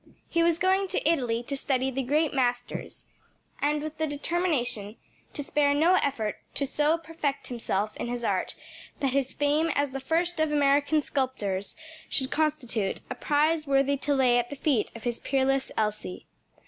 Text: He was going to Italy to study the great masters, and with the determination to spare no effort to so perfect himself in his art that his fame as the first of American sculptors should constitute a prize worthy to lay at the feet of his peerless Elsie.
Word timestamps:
He 0.27 0.41
was 0.41 0.57
going 0.57 0.87
to 0.87 1.07
Italy 1.07 1.43
to 1.43 1.55
study 1.55 1.91
the 1.91 2.01
great 2.01 2.33
masters, 2.33 3.05
and 3.61 3.83
with 3.83 3.99
the 3.99 4.07
determination 4.07 4.95
to 5.33 5.43
spare 5.43 5.75
no 5.75 5.93
effort 5.93 6.37
to 6.55 6.65
so 6.65 6.97
perfect 6.97 7.49
himself 7.49 7.95
in 7.97 8.07
his 8.07 8.23
art 8.23 8.55
that 8.99 9.11
his 9.13 9.31
fame 9.31 9.69
as 9.75 9.91
the 9.91 9.99
first 9.99 10.39
of 10.39 10.51
American 10.51 11.01
sculptors 11.01 11.75
should 12.09 12.31
constitute 12.31 12.99
a 13.11 13.13
prize 13.13 13.67
worthy 13.67 13.95
to 13.97 14.15
lay 14.15 14.39
at 14.39 14.49
the 14.49 14.55
feet 14.55 14.89
of 14.95 15.03
his 15.03 15.19
peerless 15.19 15.71
Elsie. 15.77 16.25